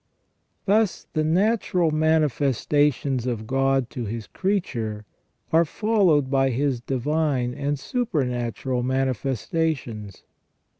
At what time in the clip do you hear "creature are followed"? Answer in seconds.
4.25-6.31